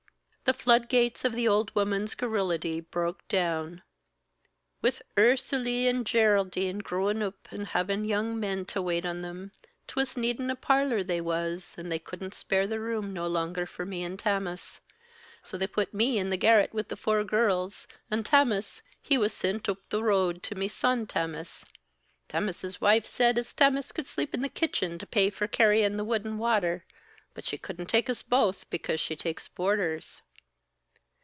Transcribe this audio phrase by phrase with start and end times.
[0.43, 3.83] The flood gates of the old woman's garrulity broke down.
[4.81, 9.21] "With Ursuly an' Ger r aldine growin' oop an' havin' young min to wait on
[9.21, 9.53] thim,
[9.87, 13.85] 'twas needin' a parlor they was, an' they couldn't spare the room no longer for
[13.85, 14.81] me'n Tammas.
[15.41, 19.31] So they put me in the garret with the four gurrls, an' Tammas, he was
[19.31, 21.63] sint oop the road to me son Tammas.
[22.27, 26.03] Tammas's wife said as Tammas could sleep in the kitchen to pay for carryin' the
[26.03, 26.83] wood an' watter,
[27.33, 30.21] but she couldn't take us both because she takes boarders."